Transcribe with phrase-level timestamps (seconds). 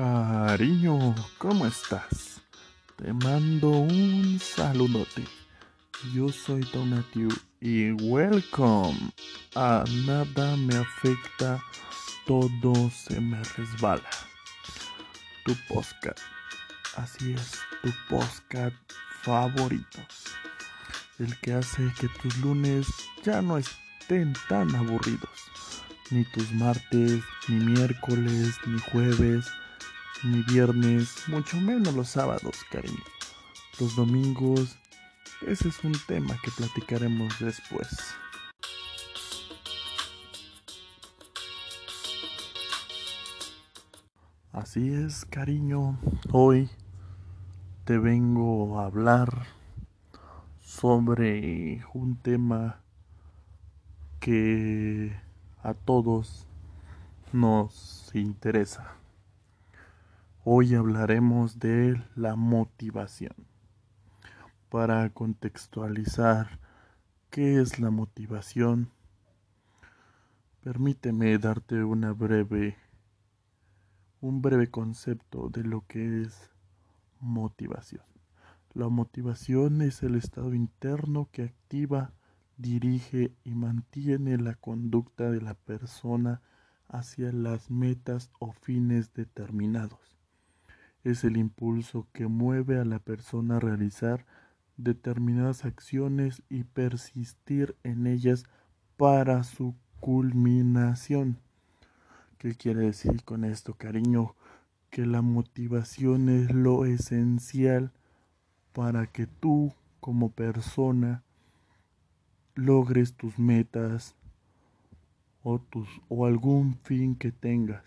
[0.00, 2.40] Cariño, ¿cómo estás?
[2.94, 5.24] Te mando un saludote.
[6.14, 7.28] Yo soy Donatiu
[7.60, 8.96] y welcome
[9.56, 11.60] a Nada me afecta,
[12.28, 14.08] todo se me resbala.
[15.44, 16.20] Tu podcast.
[16.94, 18.76] Así es, tu podcast
[19.22, 19.98] favorito.
[21.18, 22.86] El que hace que tus lunes
[23.24, 25.50] ya no estén tan aburridos.
[26.10, 29.44] Ni tus martes, ni miércoles, ni jueves,
[30.24, 33.02] ni viernes, mucho menos los sábados, cariño.
[33.78, 34.76] Los domingos,
[35.46, 37.88] ese es un tema que platicaremos después.
[44.52, 45.98] Así es, cariño.
[46.32, 46.68] Hoy
[47.84, 49.46] te vengo a hablar
[50.60, 52.80] sobre un tema
[54.18, 55.16] que
[55.62, 56.46] a todos
[57.32, 58.97] nos interesa.
[60.50, 63.34] Hoy hablaremos de la motivación.
[64.70, 66.58] Para contextualizar
[67.28, 68.90] qué es la motivación,
[70.62, 72.78] permíteme darte una breve
[74.22, 76.50] un breve concepto de lo que es
[77.20, 78.06] motivación.
[78.72, 82.14] La motivación es el estado interno que activa,
[82.56, 86.40] dirige y mantiene la conducta de la persona
[86.88, 90.17] hacia las metas o fines determinados
[91.10, 94.26] es el impulso que mueve a la persona a realizar
[94.76, 98.44] determinadas acciones y persistir en ellas
[98.96, 101.38] para su culminación.
[102.38, 104.34] ¿Qué quiere decir con esto, cariño?
[104.90, 107.92] Que la motivación es lo esencial
[108.72, 111.22] para que tú como persona
[112.54, 114.14] logres tus metas
[115.42, 117.84] o, algún fin que tengas.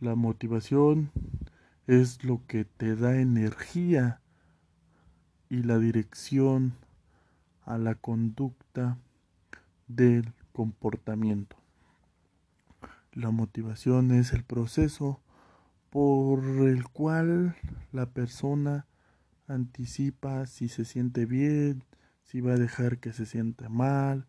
[0.00, 1.10] La motivación
[1.88, 4.20] es lo que te da energía
[5.48, 6.74] y la dirección
[7.64, 8.98] a la conducta
[9.86, 11.56] del comportamiento.
[13.14, 15.22] La motivación es el proceso
[15.88, 17.56] por el cual
[17.90, 18.86] la persona
[19.46, 21.84] anticipa si se siente bien,
[22.22, 24.26] si va a dejar que se sienta mal,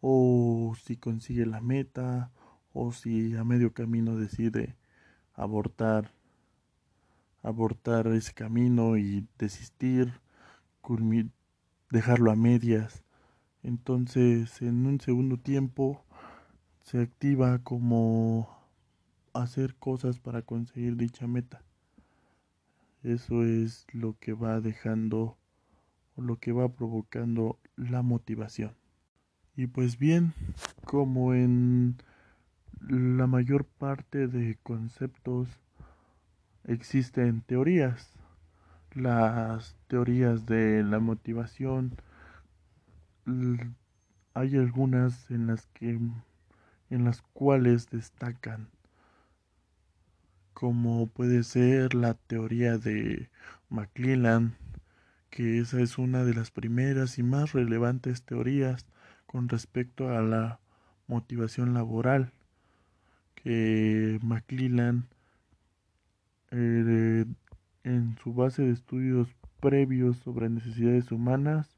[0.00, 2.30] o si consigue la meta,
[2.72, 4.74] o si a medio camino decide
[5.34, 6.10] abortar
[7.44, 10.14] abortar ese camino y desistir,
[11.90, 13.04] dejarlo a medias.
[13.62, 16.04] Entonces, en un segundo tiempo,
[16.82, 18.48] se activa como
[19.34, 21.62] hacer cosas para conseguir dicha meta.
[23.02, 25.36] Eso es lo que va dejando
[26.16, 28.74] o lo que va provocando la motivación.
[29.54, 30.32] Y pues bien,
[30.84, 31.98] como en
[32.80, 35.48] la mayor parte de conceptos
[36.64, 38.12] existen teorías.
[38.92, 41.96] Las teorías de la motivación
[44.34, 45.98] hay algunas en las que
[46.90, 48.68] en las cuales destacan
[50.52, 53.30] como puede ser la teoría de
[53.70, 54.56] McClellan
[55.30, 58.86] que esa es una de las primeras y más relevantes teorías
[59.26, 60.60] con respecto a la
[61.08, 62.32] motivación laboral
[63.34, 65.08] que McClellan
[66.56, 67.24] eh,
[67.82, 69.28] en su base de estudios
[69.60, 71.68] previos sobre necesidades humanas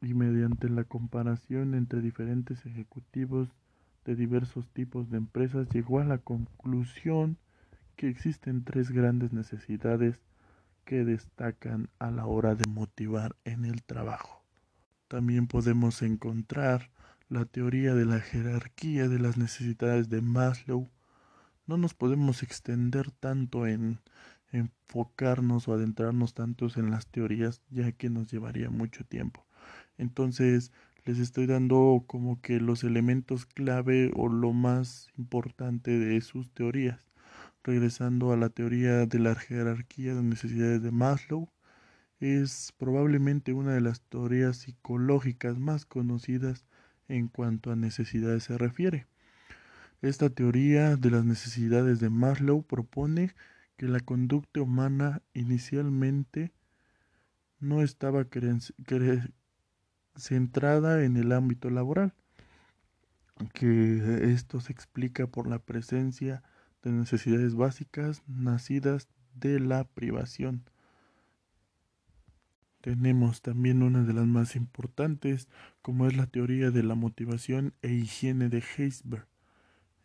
[0.00, 3.48] y mediante la comparación entre diferentes ejecutivos
[4.04, 7.36] de diversos tipos de empresas llegó a la conclusión
[7.94, 10.18] que existen tres grandes necesidades
[10.84, 14.42] que destacan a la hora de motivar en el trabajo.
[15.06, 16.90] También podemos encontrar
[17.28, 20.88] la teoría de la jerarquía de las necesidades de Maslow,
[21.66, 24.00] no nos podemos extender tanto en
[24.50, 29.46] enfocarnos o adentrarnos tantos en las teorías ya que nos llevaría mucho tiempo.
[29.96, 30.72] Entonces
[31.04, 37.08] les estoy dando como que los elementos clave o lo más importante de sus teorías.
[37.64, 41.48] Regresando a la teoría de la jerarquía de necesidades de Maslow,
[42.20, 46.64] es probablemente una de las teorías psicológicas más conocidas
[47.08, 49.06] en cuanto a necesidades se refiere.
[50.02, 53.36] Esta teoría de las necesidades de Maslow propone
[53.76, 56.52] que la conducta humana inicialmente
[57.60, 58.26] no estaba
[60.16, 62.14] centrada en el ámbito laboral,
[63.54, 66.42] que esto se explica por la presencia
[66.82, 69.06] de necesidades básicas nacidas
[69.36, 70.64] de la privación.
[72.80, 75.46] Tenemos también una de las más importantes,
[75.80, 79.31] como es la teoría de la motivación e higiene de Heisberg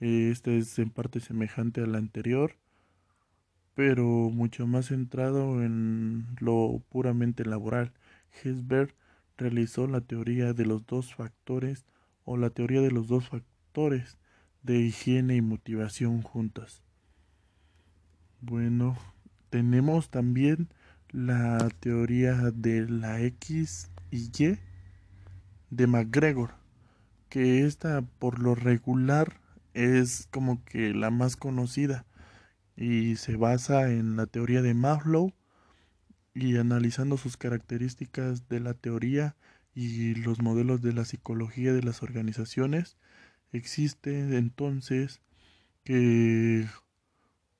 [0.00, 2.56] Este es en parte semejante al anterior,
[3.74, 7.92] pero mucho más centrado en lo puramente laboral.
[8.42, 8.94] Hesberg
[9.36, 11.84] realizó la teoría de los dos factores
[12.24, 14.16] o la teoría de los dos factores
[14.62, 16.82] de higiene y motivación juntas.
[18.40, 18.96] Bueno,
[19.50, 20.68] tenemos también
[21.10, 24.58] la teoría de la X y Y
[25.68, 26.54] de McGregor,
[27.28, 29.39] que esta por lo regular
[29.80, 32.06] es como que la más conocida
[32.76, 35.32] y se basa en la teoría de Maslow
[36.34, 39.36] y analizando sus características de la teoría
[39.74, 42.96] y los modelos de la psicología de las organizaciones,
[43.52, 45.20] existe entonces
[45.84, 46.66] que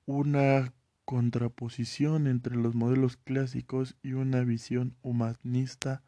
[0.05, 0.73] una
[1.05, 6.03] contraposición entre los modelos clásicos y una visión humanista.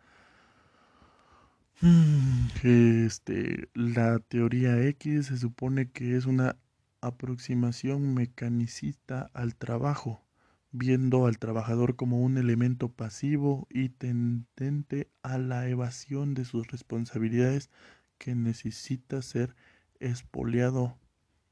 [1.81, 6.55] Mm, este, la teoría X se supone que es una
[7.01, 10.23] aproximación mecanicista al trabajo,
[10.71, 17.69] viendo al trabajador como un elemento pasivo y tendente a la evasión de sus responsabilidades
[18.17, 19.55] que necesita ser
[19.99, 20.97] espoliado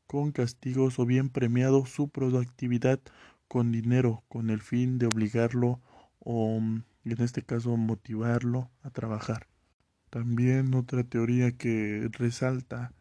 [0.08, 3.00] con castigos o bien premiado su productividad
[3.48, 5.82] con dinero con el fin de obligarlo
[6.20, 6.86] o en
[7.22, 9.51] este caso motivarlo a trabajar.
[10.12, 12.92] También otra teoría que resalta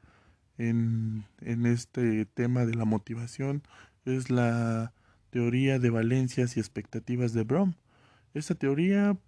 [0.59, 3.63] en, en este tema de la motivación
[4.05, 4.93] es la
[5.31, 7.75] teoría de valencias y expectativas de Brom.
[8.33, 9.19] Esta teoría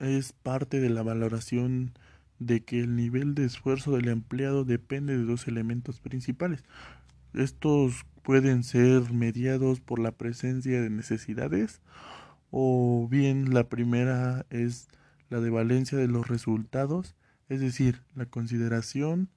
[0.00, 1.92] es parte de la valoración
[2.40, 6.64] de que el nivel de esfuerzo del empleado depende de dos elementos principales.
[7.32, 11.80] Estos pueden ser mediados por la presencia de necesidades
[12.50, 14.88] o bien la primera es
[15.28, 17.16] la de valencia de los resultados,
[17.48, 19.30] es decir, la consideración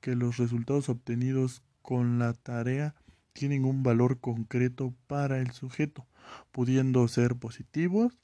[0.00, 2.94] que los resultados obtenidos con la tarea
[3.32, 6.06] tienen un valor concreto para el sujeto,
[6.52, 8.18] pudiendo ser positivos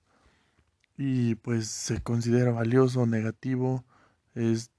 [0.97, 3.85] y pues se considera valioso negativo
[4.35, 4.71] es,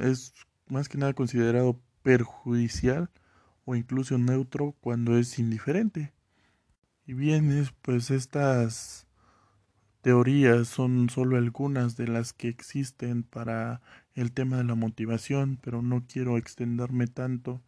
[0.00, 0.34] es
[0.68, 3.10] más que nada considerado perjudicial
[3.64, 6.12] o incluso neutro cuando es indiferente.
[7.06, 9.07] Y bien, pues estas
[10.08, 13.82] teorías son solo algunas de las que existen para
[14.14, 17.60] el tema de la motivación, pero no quiero extenderme tanto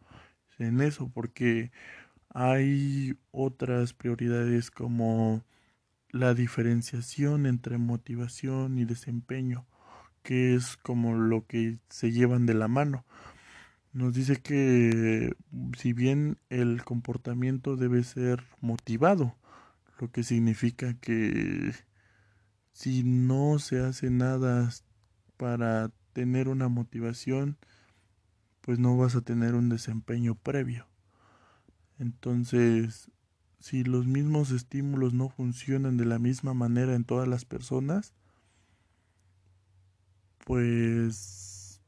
[0.57, 1.71] en eso porque
[2.29, 5.43] hay otras prioridades como
[6.09, 9.67] la diferenciación entre motivación y desempeño
[10.23, 13.05] que es como lo que se llevan de la mano.
[13.93, 15.35] Nos dice que
[15.77, 19.35] si bien el comportamiento debe ser motivado,
[19.99, 21.71] lo que significa que
[22.71, 24.69] si no se hace nada
[25.37, 27.57] para tener una motivación,
[28.61, 30.87] pues no vas a tener un desempeño previo.
[31.99, 33.11] Entonces,
[33.59, 38.13] si los mismos estímulos no funcionan de la misma manera en todas las personas,
[40.45, 41.79] pues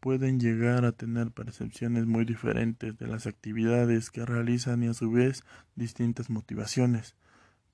[0.00, 5.10] pueden llegar a tener percepciones muy diferentes de las actividades que realizan y a su
[5.10, 5.42] vez
[5.74, 7.16] distintas motivaciones.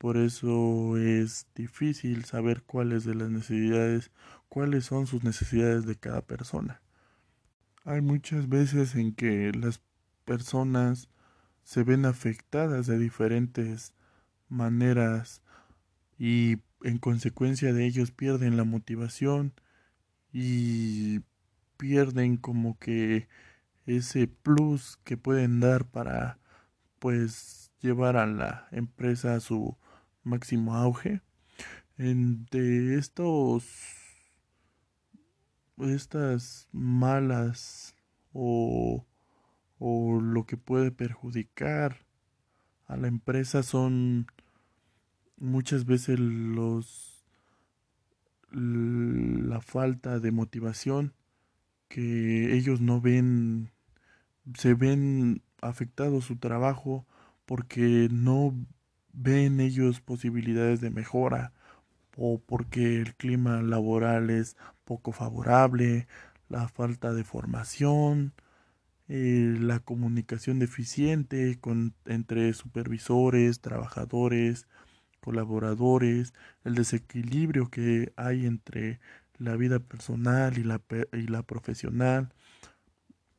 [0.02, 4.10] Por eso es difícil saber cuáles de las necesidades,
[4.48, 6.82] cuáles son sus necesidades de cada persona.
[7.84, 9.80] Hay muchas veces en que las
[10.24, 11.08] personas
[11.62, 13.94] se ven afectadas de diferentes
[14.48, 15.40] maneras
[16.18, 19.52] y en consecuencia de ellos pierden la motivación
[20.32, 21.20] y
[21.76, 23.28] pierden como que
[23.86, 26.40] ese plus que pueden dar para
[26.98, 29.76] pues llevar a la empresa a su
[30.24, 31.20] máximo auge.
[31.96, 33.64] De estos
[35.78, 37.94] estas malas
[38.32, 39.04] o,
[39.78, 42.04] o lo que puede perjudicar
[42.86, 44.26] a la empresa son
[45.38, 47.24] muchas veces los
[48.52, 51.14] la falta de motivación
[51.88, 53.70] que ellos no ven
[54.54, 57.06] se ven afectados su trabajo
[57.46, 58.54] porque no
[59.12, 61.52] ven ellos posibilidades de mejora
[62.16, 66.06] o porque el clima laboral es poco favorable,
[66.48, 68.34] la falta de formación,
[69.08, 74.66] eh, la comunicación deficiente con, entre supervisores, trabajadores,
[75.20, 79.00] colaboradores, el desequilibrio que hay entre
[79.38, 80.80] la vida personal y la,
[81.12, 82.32] y la profesional,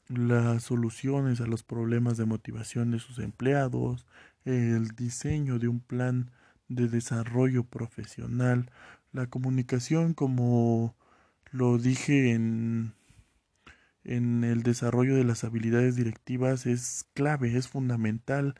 [0.08, 4.06] las soluciones a los problemas de motivación de sus empleados,
[4.46, 6.32] el diseño de un plan
[6.68, 8.72] de desarrollo profesional,
[9.12, 10.96] la comunicación como
[11.52, 12.94] lo dije en,
[14.04, 18.56] en el desarrollo de las habilidades directivas es clave, es fundamental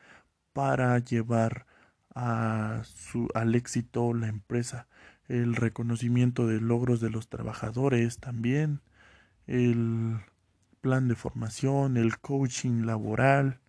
[0.54, 1.66] para llevar
[2.16, 4.88] a su, al éxito la empresa.
[5.28, 8.82] El reconocimiento de logros de los trabajadores también,
[9.48, 10.20] el
[10.82, 13.60] plan de formación, el coaching laboral.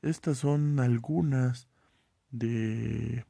[0.00, 1.68] Estas son algunas
[2.30, 3.24] de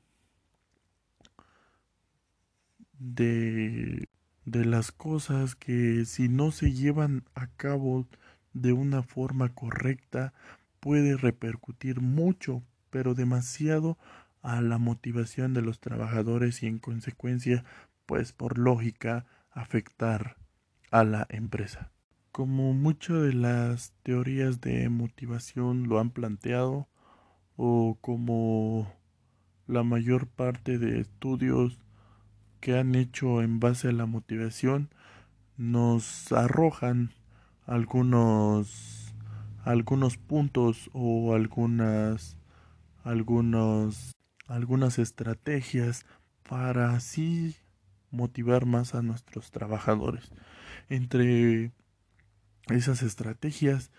[4.45, 8.07] de las cosas que si no se llevan a cabo
[8.53, 10.33] de una forma correcta
[10.81, 13.99] puede repercutir mucho, pero demasiado
[14.43, 17.65] a la motivación de los trabajadores y en consecuencia,
[18.07, 20.37] pues por lógica, afectar
[20.91, 21.93] a la empresa.
[22.33, 26.89] Como muchas de las teorías de motivación lo han planteado,
[27.57, 28.91] o como
[29.67, 31.79] la mayor parte de estudios
[32.61, 34.89] que han hecho en base a la motivación
[35.59, 37.11] nos arrojan
[37.67, 39.15] algunos
[39.63, 42.39] algunos puntos o algunas
[43.05, 44.13] algunos
[44.47, 46.07] algunas estrategias
[46.49, 47.57] para así
[48.11, 50.31] motivar más a nuestros trabajadores.
[50.89, 51.73] Entre
[52.69, 53.91] esas estrategias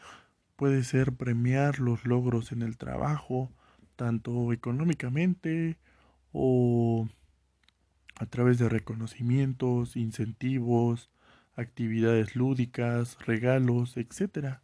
[0.55, 3.51] puede ser premiar los logros en el trabajo,
[3.96, 5.77] tanto económicamente
[6.32, 7.08] o
[8.15, 11.10] a través de reconocimientos, incentivos,
[11.55, 14.60] actividades lúdicas, regalos, etc.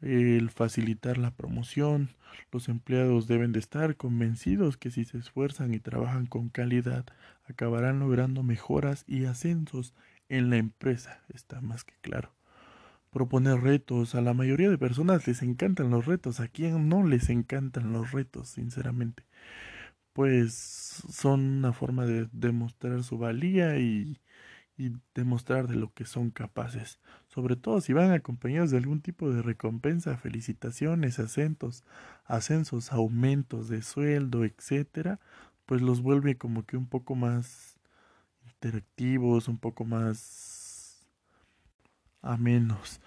[0.00, 2.10] El facilitar la promoción.
[2.52, 7.04] Los empleados deben de estar convencidos que si se esfuerzan y trabajan con calidad,
[7.44, 9.94] acabarán logrando mejoras y ascensos
[10.28, 11.22] en la empresa.
[11.28, 12.32] Está más que claro.
[13.10, 14.14] Proponer retos.
[14.14, 16.40] A la mayoría de personas les encantan los retos.
[16.40, 19.24] ¿A quién no les encantan los retos, sinceramente?
[20.12, 24.18] pues son una forma de demostrar su valía y,
[24.76, 27.00] y, demostrar de lo que son capaces.
[27.28, 31.84] Sobre todo si van acompañados de algún tipo de recompensa, felicitaciones, acentos,
[32.26, 35.20] ascensos, aumentos de sueldo, etcétera,
[35.66, 37.78] pues los vuelve como que un poco más
[38.44, 40.18] interactivos, un poco más
[42.22, 43.00] amenos.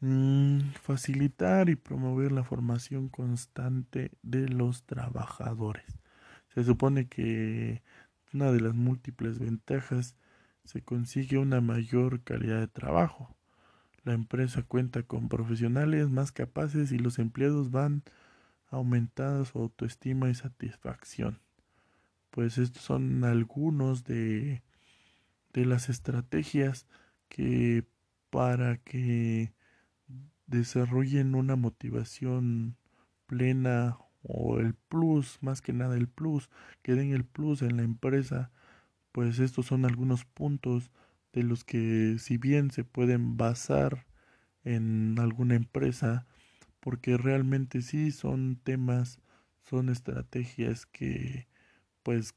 [0.00, 5.98] Mm, facilitar y promover la formación constante de los trabajadores.
[6.54, 7.82] Se supone que
[8.32, 10.16] una de las múltiples ventajas
[10.64, 13.36] se consigue una mayor calidad de trabajo.
[14.04, 18.02] La empresa cuenta con profesionales más capaces y los empleados van
[18.70, 21.40] aumentando su autoestima y satisfacción.
[22.30, 24.62] Pues estos son algunos de,
[25.52, 26.86] de las estrategias
[27.28, 27.84] que
[28.30, 29.52] para que
[30.46, 32.76] desarrollen una motivación
[33.26, 36.50] plena o el plus, más que nada el plus,
[36.82, 38.50] que den el plus en la empresa,
[39.12, 40.90] pues estos son algunos puntos
[41.32, 44.06] de los que si bien se pueden basar
[44.64, 46.26] en alguna empresa,
[46.80, 49.20] porque realmente sí son temas,
[49.62, 51.46] son estrategias que
[52.02, 52.34] pues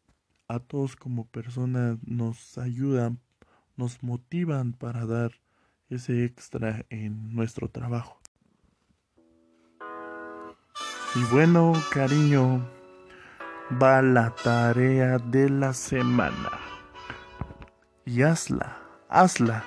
[0.47, 3.19] a todos como personas nos ayudan,
[3.75, 5.42] nos motivan para dar
[5.95, 8.19] ese extra en nuestro trabajo.
[11.15, 12.67] Y bueno, cariño,
[13.81, 16.49] va la tarea de la semana.
[18.05, 18.77] Y hazla,
[19.09, 19.63] hazla.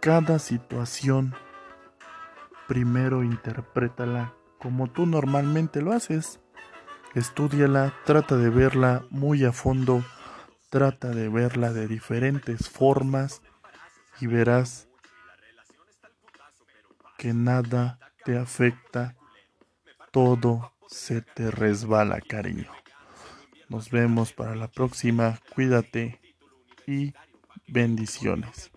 [0.00, 1.34] Cada situación,
[2.66, 6.40] primero interprétala como tú normalmente lo haces.
[7.14, 10.04] Estudiala, trata de verla muy a fondo,
[10.68, 13.40] trata de verla de diferentes formas
[14.20, 14.87] y verás
[17.18, 19.14] que nada te afecta
[20.12, 22.70] todo se te resbala, cariño.
[23.68, 25.38] Nos vemos para la próxima.
[25.54, 26.20] Cuídate
[26.86, 27.12] y
[27.66, 28.70] bendiciones.